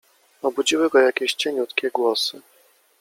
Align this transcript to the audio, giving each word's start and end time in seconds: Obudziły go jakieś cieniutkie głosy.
Obudziły 0.43 0.89
go 0.89 0.99
jakieś 0.99 1.33
cieniutkie 1.33 1.89
głosy. 1.91 2.41